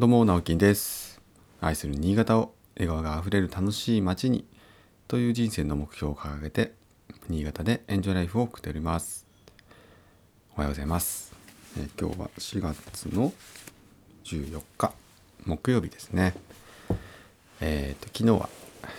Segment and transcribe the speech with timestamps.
[0.00, 1.20] どうも直樹です。
[1.60, 4.46] 愛する新潟を笑顔があふれる楽しい街に
[5.06, 6.72] という人生の目標を掲げて
[7.28, 9.26] 新潟でエンジョイライフを送っております。
[10.56, 11.34] おはようございます、
[11.78, 13.34] え今日は4月の
[14.24, 14.94] 14日
[15.44, 16.32] 木曜日ですね。
[17.60, 18.48] えーと昨日は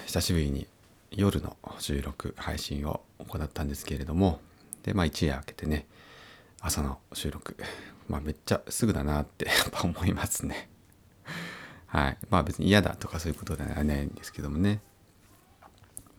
[0.05, 0.67] 久しぶりに
[1.09, 4.39] 夜の収録配信を行ったんですけれども
[4.83, 5.87] でまあ一夜明けてね
[6.61, 7.57] 朝の収録
[8.07, 10.69] まあめっちゃすぐだなってやっぱ思いますね。
[11.93, 12.17] はい。
[12.31, 14.81] まあ別に嫌だとかそういうことではないんですけどもね。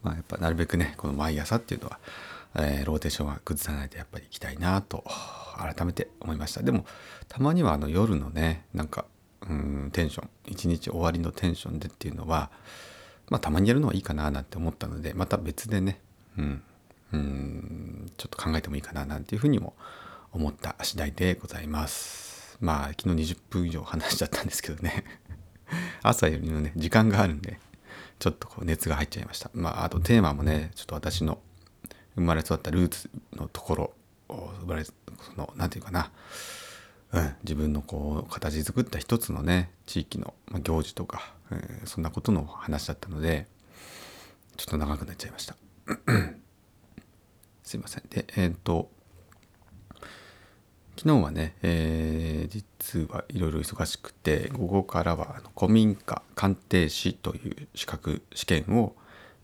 [0.02, 1.98] まあやっぱなるべくねこの毎朝っていうのは、
[2.54, 5.02] えーローテーションは崩さないでやっぱり行きたいなと
[5.58, 6.62] 改めて思いました。
[6.62, 6.86] でも
[7.28, 9.04] たまにはあの夜のねなんか
[9.42, 12.52] うんテンション一日終わりのテンションでっていうのは
[13.28, 16.00] まあたまにやるのはいいかななんて思ったのでまた別でね
[16.38, 16.62] うん
[17.12, 19.74] うんちょっと考えてもいいかななんていうふうにも
[20.32, 22.56] 思った次第でございます。
[22.60, 25.04] まあ昨日20分以上話しちゃったんですけどね。
[26.02, 27.58] 朝よりのね時間があるんで
[28.18, 29.50] ちょっとこう熱が入っちゃいました。
[29.54, 31.40] まああとテーマもねちょっと私の
[32.14, 33.94] 生まれ育ったルーツのところ
[34.28, 34.92] を生まれそ
[35.36, 36.10] の何て言うかな。
[37.12, 43.46] うん、自分のこう形作った一つのね地域の、行事とか、えーそんなことの話だったので
[44.56, 45.56] ちょっと長くなっちゃいました。
[47.62, 48.02] すいません。
[48.10, 48.90] でえっ、と
[50.96, 58.94] 昨日はね、えー実はいろいろ忙しくて午後からは古民家鑑定士という資格試験を、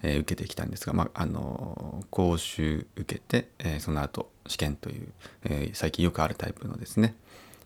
[0.03, 5.09] えー受けてきたんですが、まあ、あの講習受けて、えーその後試験という、
[5.45, 7.15] え最近よくあるタイプのですね、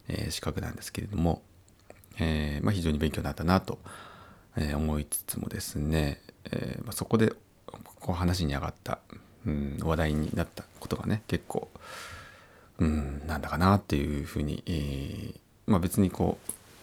[0.08, 1.42] え資格なんですけれども、
[2.18, 3.78] えまあ、非常に勉強になったなと、
[4.56, 7.32] え思いつつもですね、えまあ、そこで
[8.00, 8.98] こう話に上がった、
[9.46, 11.70] うん、話題になったことがね結構
[12.78, 16.38] うんなんだかなっていうふうに、えーまあ、別にこ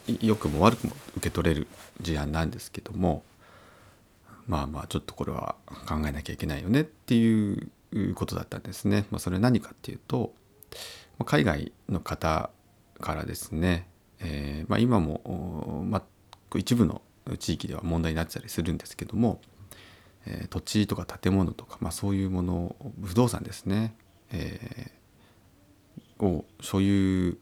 [0.10, 1.68] う良くも悪くも受け取れる
[2.02, 3.24] 事案なんですけども
[4.48, 5.56] まあまあちょっとこれは
[5.88, 7.70] 考えなきゃいけないよねっていう
[8.16, 9.06] ことだったんですね。
[9.12, 10.34] まあ、それは何かっていうと
[11.26, 12.50] 海外の方
[13.00, 13.88] からですね、
[14.20, 17.02] えーまあ、今も、まあ、一部の
[17.38, 19.42] 地域では問題になってたりするんですけども、
[20.26, 23.96] えー土地とか建物とか、まあ、そういうものを不動産ですね、
[24.32, 25.01] えー
[26.22, 27.38] を所有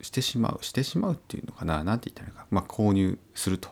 [0.00, 3.70] してしまうしてしまうっていうのかな何て言ったらいいか、まあ、購入すると。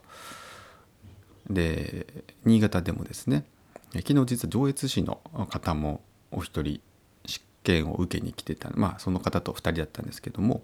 [1.51, 3.45] で新潟でもですね
[3.93, 5.21] 昨日実は上越市の
[5.51, 6.01] 方も
[6.31, 6.81] お一人
[7.27, 10.63] 試験を受けに来てたまあその方と2人だったんですけども、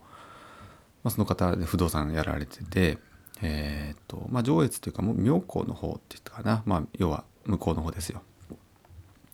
[1.04, 2.98] まあ、その方で不動産やられてて
[3.42, 6.62] えーっとまあ上越というかもう妙高の方って言ったかな。
[6.64, 8.22] まあ要は向こうの方ですよ、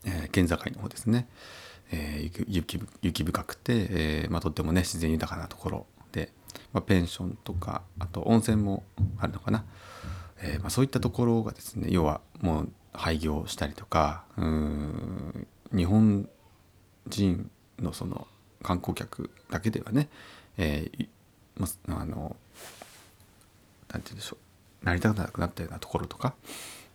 [0.05, 1.27] えー県境の方ですね、
[1.91, 6.31] えー雪雪深くて、えーまあ、とってもね自然豊かなところで、
[6.73, 8.83] まあ、ペンションとかあと温泉も
[9.19, 9.63] あるのかな、
[10.41, 16.29] えーまあ、そういったところがですね要はもう廃業したりとかうん日本
[17.07, 17.49] 人
[17.79, 18.27] のその
[18.63, 20.09] 観光客だけではね、
[20.57, 21.07] えー
[21.59, 21.67] ま
[22.01, 22.35] あの
[23.91, 24.37] なんて言うんでしょ
[24.83, 26.35] う成り立たなくなったようなところとか、ま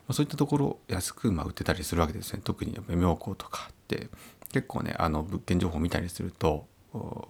[0.09, 2.41] あ、そういったところを安くまあ売ってたりするわけですね。
[2.43, 4.07] 特にやっぱ妙高とかって
[4.53, 6.67] 結構ねあの物件情報を見たりすると、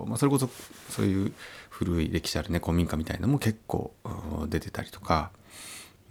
[0.06, 0.50] まあ、それこそ
[0.90, 1.34] そういう
[1.70, 3.94] 古い歴史あるね古民家みたいなのも結構
[4.50, 5.32] 出てたりとか、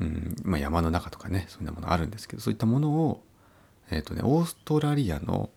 [0.00, 3.22] うんまあ、山の中とかねそういうようなものあるんですけどそういったものを、
[3.90, 5.50] えーとね、オーストラリアの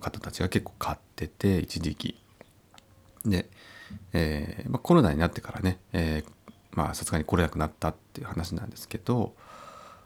[0.00, 2.22] 方たちが結構買ってて一時期。
[3.24, 3.50] で、
[4.12, 6.22] えーまあ、コロナになってからね、え
[6.72, 9.34] まさすがに来れなくなったっていう話なんですけど、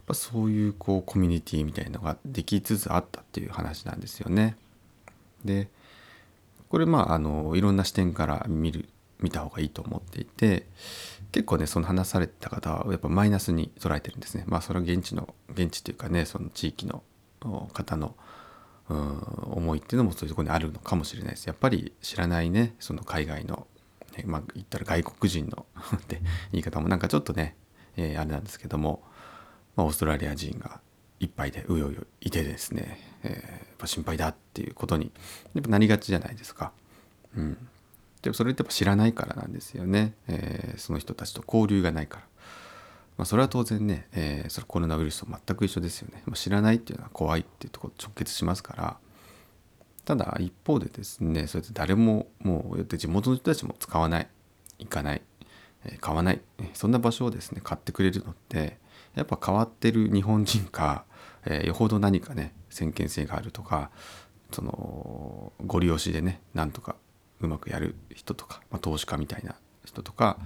[0.06, 4.56] まあ、そういうこうコミュニティみたいのができつつあったっていう話なんですよね。
[5.44, 5.68] で
[6.68, 8.88] これまああのいろんな視点から見る
[9.20, 10.66] 見た方がいいと思っていて
[11.30, 14.44] 結構ねその話されてた方はやっぱマイナスに捉えてるんですね。
[14.46, 17.02] まあそれは現地の現地というかねその地域の
[17.72, 18.14] 方の
[18.88, 21.46] うん思いっていうのもそういうところにあるのかもしれないです。
[21.46, 23.66] やっぱり知らないねその海外の、
[24.16, 26.20] ねまあ言ったら外国人の って
[26.50, 27.56] 言い方もなんかちょっとね、
[27.96, 29.02] えーあれなんですけども、
[29.76, 30.80] まあ、オーストラリア人が
[31.20, 35.10] いっぱいでうようよいてですね、えー心配だっていうことに
[35.54, 36.70] やっぱなりがちじゃないですか。
[37.36, 37.56] うん、
[38.22, 42.24] でもそれってやっぱ知らないからなんですよね、えーその人たちと交流がないから。
[43.18, 46.22] まあ、それは当然ね、えーそれコロナウイルスと全く一緒ですよね。
[46.26, 48.96] まあ、知らないっていうのは怖いっていうところ直結しますから
[50.04, 54.28] ただ一方でですねそれって誰ももうって地元の人たちも使わない
[54.78, 55.22] 行かない、
[55.86, 56.40] えー買わない
[56.74, 58.78] そんな場所をですね買ってくれるのって
[59.14, 61.04] やっぱ変わってる日本人か、
[61.44, 63.90] えーよほど何かね先見性があるとか
[64.52, 66.96] そのご利用しでねなんとか
[67.40, 70.38] うまくやる人とか、まあ、投資家みたいな人とか、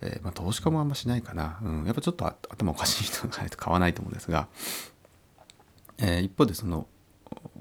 [0.00, 4.48] えー、まあ、投資家もあんましないかな、うん、やっぱちょっと頭おかしい人がないと買わないと思うんですが、
[5.98, 6.86] えー、一方でその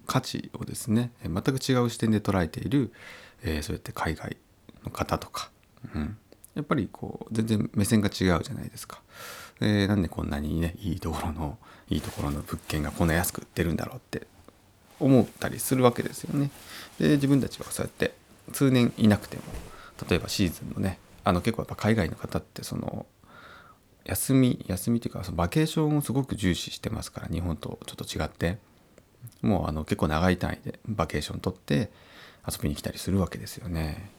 [0.06, 2.92] 価値をですね全く違う視点で捉えている、
[3.44, 4.38] え、そうやって海外
[4.84, 5.50] の方とか、
[5.96, 6.18] うん、
[6.56, 9.02] やっぱりこう全然目線が違うじゃないですか。
[9.62, 11.58] えー、なんでこんなにねいいところの
[11.90, 14.28] いいところの物件がこんな安く売ってるんだろうって
[15.00, 16.50] 思ったりするわけですよね。
[17.00, 18.14] で自分たちはそうやって
[18.52, 19.44] 通年いなくても
[20.10, 23.06] 例えばシーズンのねあの結構やっぱ海外の方ってその
[24.06, 28.58] 休み休みというかそのバケーションをすごく重視してますから日本とちょっと違って
[29.42, 31.92] もうあの結構長い単位でバケーション取って
[32.46, 34.10] 遊びに来たりするわけですよね。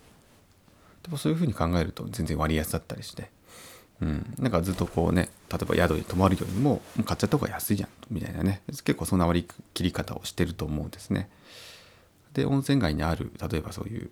[1.03, 3.31] でもそういうふうに考えると全然割安だったりして、
[4.01, 8.63] うん、なんかずっとこうね例えば宿に泊まるよりも買っちゃった方が安いじゃんみたいなね。
[8.69, 11.29] 結構そんな割り切り方をしてると思うんですね。
[12.33, 14.11] で温泉街にある例えばそういう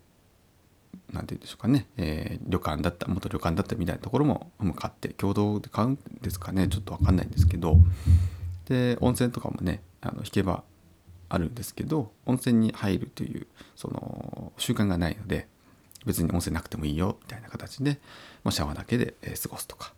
[1.13, 6.69] 何て言うんでしょうかね、えー、旅館だった元旅館だったみたいなところも買って共同で買うんですかね。
[6.69, 7.77] ちょっと分かんないんですけど。
[8.69, 10.63] で温泉とかもねあの引けば
[11.29, 15.49] あるんですけど温泉に入るというその習慣がないので
[16.07, 18.01] 別に温泉なくてもいいよみたいな形で、
[18.45, 19.95] まあ、シャワーだけで過ごすとか。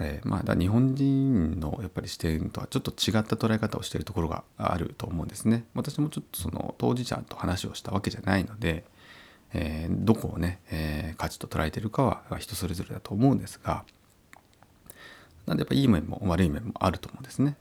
[0.00, 5.64] えー、まあだ日本人のやっぱり視点とはちょっと違った捉え方をしているところがあると思うんですね。
[5.74, 8.84] 私もちょっとその当事者と話をしたわけじゃないので、
[9.52, 13.84] えー、どこをね、えー、価値と捉えてるかは人それぞれだと思うんですが
[15.46, 17.56] なんでやっぱいい面も悪い面もあると思うんですね。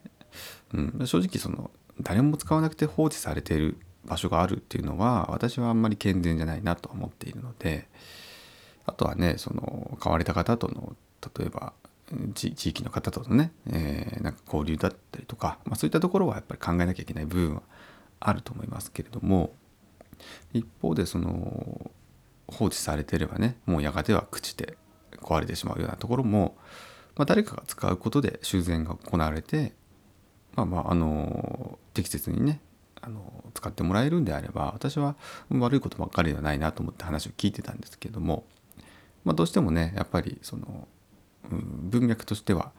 [0.74, 1.72] うん、正直その
[2.02, 3.78] 誰も使わなくて放置されている
[4.08, 7.88] 場所があるっていうのは私はあんまり健全じゃないなと思っているので
[8.86, 10.96] あとはねその買われた方との
[11.38, 11.74] 例えば
[12.34, 17.62] 地域の方とのね、えー、なんか交流だったりとか、まあ、そういったところはやっぱり考えなきゃいけない部分は
[18.22, 19.54] あると思いますけれども
[20.54, 21.92] 一方でその
[22.48, 24.78] 放置されてればねもうやがては朽ちて
[25.18, 26.56] 壊れてしまうようなところも、
[27.16, 29.74] まあ、誰かが使うことで修繕が行われて
[30.56, 32.62] まあまああの適切にね
[33.02, 35.16] あの使ってもらえるんであれば私は
[35.50, 38.46] 悪いことばっかりではないなと思って話を聞いてたんですけども、
[39.24, 40.88] まあ、どうしてもねやっぱりその、
[41.52, 42.72] うん、文脈としては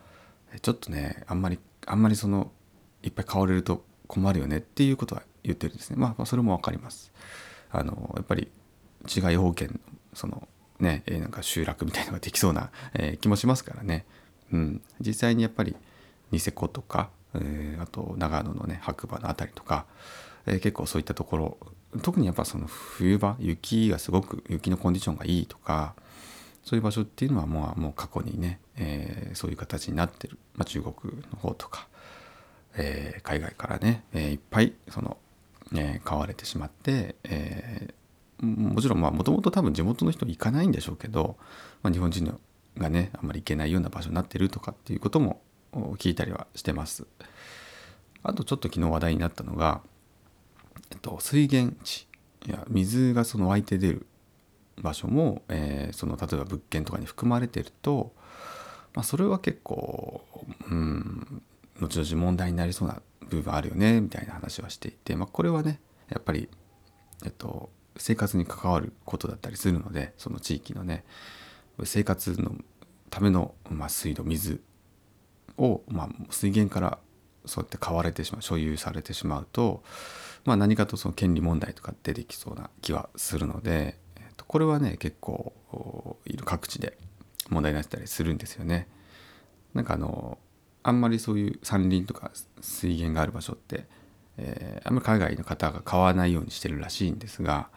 [0.62, 2.50] ちょっとねあんまりあんまりその
[3.02, 5.96] いっぱい買われると困るよねっていうことは言ってるんですね。
[5.96, 7.12] まあ、まあ、それも分かります。
[7.70, 8.48] あのやっぱり
[9.04, 9.68] 違い保険
[10.14, 10.48] その
[10.80, 14.06] ね、えー、なんか集落みたいのができそうな、えー、気もしますからね。
[14.52, 15.76] うん、実際にやっぱり
[16.30, 19.86] ニセコとかえ、あと長野のね白馬の辺りとか、
[20.46, 21.58] えー、結構そういったところ
[22.02, 25.94] 特にやっぱその冬場雪がすごく雪のコンディションがいいとか
[26.64, 30.92] そういう場所っていうのはもうもう過去にね、えー、そういう形になってる、まあ、中国
[31.32, 31.88] の方とか、
[32.76, 35.16] えー、海外からね、えー、いっぱいその、
[35.74, 41.36] え、買われてしまって、えー、もちろんもともと多分地元の人行かないんでしょうけど、
[41.82, 42.38] まあ、日本人の
[42.76, 45.40] がねあんまり行けないような場所になってるとかっていうことも
[45.72, 47.06] 聞いたりはしてます。
[48.22, 49.80] あとちょっと昨日話題になったのが、
[50.90, 52.08] えっと、水源地
[52.46, 54.06] いや水がその湧いて出る
[54.80, 58.12] 場所も、えー、その例えば物件とかに含まれてると、
[58.94, 60.22] まあ、それは結構
[60.70, 61.42] うん
[61.80, 66.48] 後々問題になりそうな部分あるよねみたいな話はしていて、まあ、これはねやっぱり、
[67.24, 71.04] えっと、生活に関わることだったりするのでその地域のね
[71.84, 72.56] 生活の
[73.10, 74.60] ための、まあ、水道水
[75.58, 76.98] を、まあ、水源から
[77.44, 79.82] そうやって買われてしまう所有されてしまうと、
[80.44, 85.52] まあ、何かとその権利問題とか出てきそうな気はするので、えー、とこれはね結構
[86.24, 86.96] いる各地で
[87.50, 88.88] 問題になってたりするんですよね。
[89.74, 90.38] なんかあの
[90.82, 93.86] あんまりそういう山林とか水源がある場所って、
[94.36, 97.68] えー、あんまり海外の方が買わないようにしてるらしいんですが、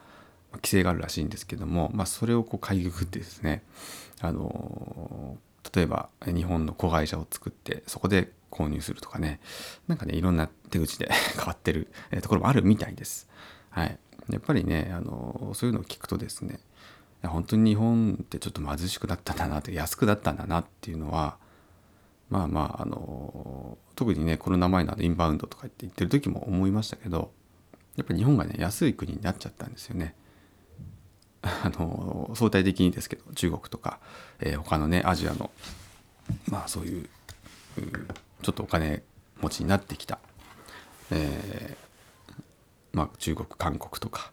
[0.51, 3.63] ま規制があるらしいんですけども、まあ、それをこうかいくぐってですね
[4.21, 5.37] あの
[5.73, 9.39] 例えば日本の子会社を作ってそこで購入するとかね
[9.87, 11.87] なんかねいろんな手口で 変わってる
[12.21, 13.29] ところもあるみたいです。
[13.69, 13.97] はい、
[14.29, 16.59] やっぱりねあのそういうのを聞くとですね
[17.23, 21.37] 本当に日本ってちょっと貧しくなったんだなって安くなったんだなっていうのは
[22.29, 27.31] まあまああの特にねコロナ前のインバウンドとかって言ってる時も思いましたけど
[27.95, 30.15] やっぱり日本がね安い国になっちゃったんですよね。
[31.63, 33.99] あの相対的にですけど中国とか、
[34.39, 35.49] えー、他のねアジアの
[36.47, 37.09] まあそういう
[38.41, 39.03] ちょっとお金
[39.41, 40.19] 持ちになってきた、
[41.09, 42.35] えー、
[42.93, 44.31] まあ、中国韓国とか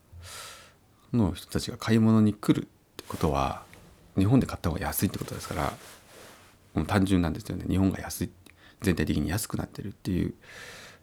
[1.12, 3.62] の人たちが買い物に来るってことは
[4.17, 5.73] 日本で買った方が安いってことですから
[6.75, 8.31] もう単純なんですよね日本が安い
[8.83, 10.35] 全体的に安くなってるっていう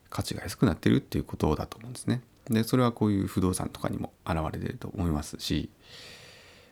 [0.09, 2.21] 価値が安くなってるっていうことだと思うんですね。
[2.49, 5.69] でそれはこういう不動産とかにも現れてると思いますし、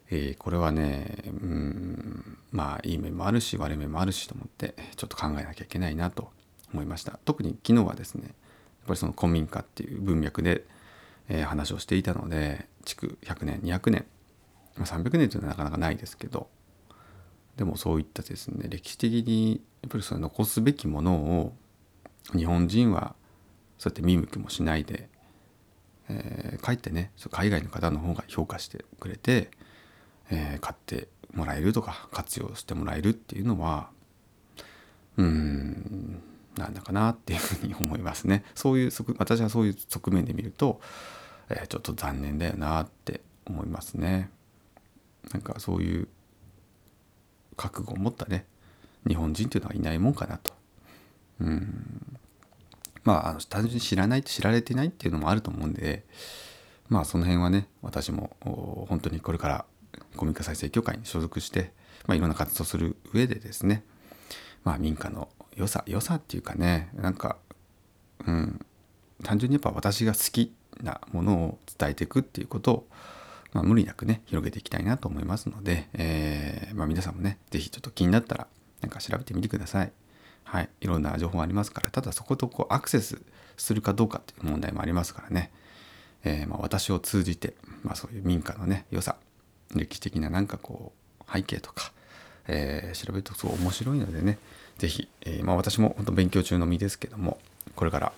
[0.09, 6.29] えー、これはねうんまあいい面もあるし悪い面もあるしと思ってちょっと考えなきゃいけないなと
[6.73, 7.19] 思いました。
[7.25, 8.33] 特に昨日はですねやっ
[8.87, 10.65] ぱりその古民家っていう文脈で、
[11.29, 14.05] えー、話をしていたので築100年200年、
[14.75, 16.47] ま、300年というのはなかなかないですけど
[17.57, 21.53] でもそういったですね歴史的にやっぱりその残すべきものを
[22.35, 23.15] 日本人は
[23.77, 25.09] そうやって見向きもしないで、
[26.09, 29.51] えー、かえってね海外の方の方が評価してくれて、
[30.29, 33.89] えー、買ってもらえるとか活用してもらえるっていうのは
[35.17, 36.21] うん
[36.57, 38.43] なんだかなっていうふうに思いますね。
[38.53, 40.81] そういう私はそういう側面で見ると、
[41.49, 44.29] えー、ちょっと残念だよなって思いますね。
[45.31, 46.07] なんかそういう
[47.57, 48.45] 覚悟を持ったね
[49.07, 50.53] 日本人っていうのはいないもんかなと。
[51.39, 52.12] うん
[53.03, 56.03] まああの単純に知らない知られてないっていうのもあると思うんで
[56.89, 58.35] まあその辺はね私も
[58.89, 59.65] 本当にこれから
[60.15, 61.71] 公民家再生協会に所属して、
[62.07, 63.83] まあ、いろんな活動する上でですね
[64.63, 67.37] まあ民家の良さ良さっていうかねなんか
[68.25, 68.65] うん
[69.23, 72.87] 単純にやっぱ私が好きなものを伝えていくっていうことを、
[73.53, 78.47] まあ、無理なくね広げていきたいなと思いますので、えーまあ、皆さんもね是非ちょっと気になったら
[78.81, 79.91] なんか調べてみてください。
[80.53, 83.19] はい、いろんな情報がありますからただそことこうアクセス
[83.57, 85.51] するかどうかっていう問題もありますからね、
[86.23, 89.15] えー、ま私を通じて、まあ、そういう民家のね良さ
[89.73, 90.91] 歴史的ななんかこ
[91.27, 91.91] う背景とか、
[92.47, 94.37] えー、調べるとすごい面白いのでね
[94.77, 97.39] 是非、えー、まあ、私も本当勉強中の身ですけども
[97.75, 98.13] これから、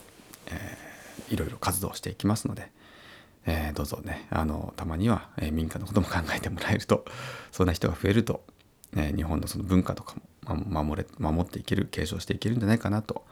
[0.48, 2.70] えー、いろいろ活動していきますので、
[3.46, 7.06] えー、どうぞねあのたまには、え民家のことも考えてもらえると
[7.54, 8.44] そんな人が増えると、
[8.98, 10.22] え日本のその文化とかも
[10.54, 13.26] 守れ守っていける継承していけるんじゃないかなと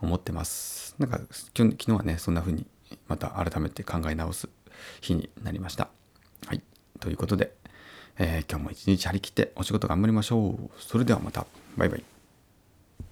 [0.00, 0.94] 思ってます。
[0.98, 2.66] なんか昨日はねそんな風に
[3.08, 4.48] また改めて考え直す
[5.00, 5.88] 日になりました。
[6.46, 6.62] はい。
[7.00, 7.54] ということで、
[8.18, 10.70] えー、今日も一日張り切ってお仕事頑張りましょう。
[10.78, 11.46] それではまた。
[11.76, 12.17] バイバイ。